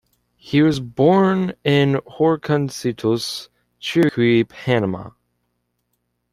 [0.35, 5.11] He was born in Horconcitos, Chiriqui, Panama.